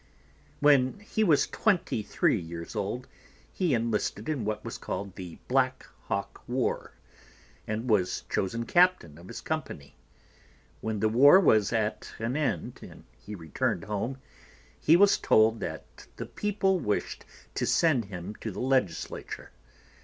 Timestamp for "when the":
10.79-11.07